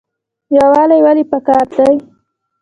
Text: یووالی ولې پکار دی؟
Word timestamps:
یووالی 0.55 0.99
ولې 1.05 1.23
پکار 1.31 1.65
دی؟ 1.77 1.93